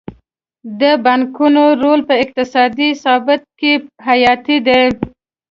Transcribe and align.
د 0.81 0.83
بانکونو 1.05 1.63
رول 1.83 1.99
په 2.09 2.15
اقتصادي 2.23 2.89
ثبات 3.03 3.43
کې 3.59 3.73
حیاتي 4.07 4.57
دی. 4.67 4.81